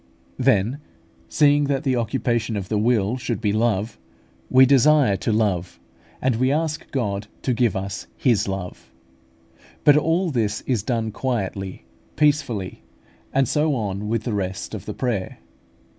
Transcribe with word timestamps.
Then, 0.39 0.79
seeing 1.29 1.65
that 1.65 1.83
the 1.83 1.95
occupation 1.95 2.57
of 2.57 2.69
the 2.69 2.77
will 2.79 3.17
should 3.17 3.39
be 3.39 3.53
love, 3.53 3.99
we 4.49 4.65
desire 4.65 5.15
to 5.17 5.31
love, 5.31 5.79
and 6.23 6.37
we 6.37 6.51
ask 6.51 6.89
God 6.89 7.27
to 7.43 7.53
give 7.53 7.75
us 7.75 8.07
His 8.17 8.47
love. 8.47 8.91
But 9.83 9.97
all 9.97 10.31
this 10.31 10.61
is 10.61 10.81
done 10.81 11.11
quietly, 11.11 11.85
peacefully; 12.15 12.81
and 13.31 13.47
so 13.47 13.75
on 13.75 14.07
with 14.07 14.23
the 14.23 14.33
rest 14.33 14.73
of 14.73 14.85
the 14.87 14.95
prayer. 14.95 15.37